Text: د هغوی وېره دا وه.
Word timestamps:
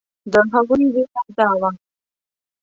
د 0.31 0.33
هغوی 0.51 0.83
وېره 0.93 1.21
دا 1.37 1.49
وه. 1.59 1.69